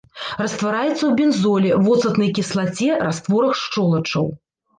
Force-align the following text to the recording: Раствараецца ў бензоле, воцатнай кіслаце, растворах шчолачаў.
Раствараецца 0.43 0.95
ў 1.05 1.09
бензоле, 1.19 1.69
воцатнай 1.89 2.33
кіслаце, 2.39 2.89
растворах 3.05 3.53
шчолачаў. 3.61 4.27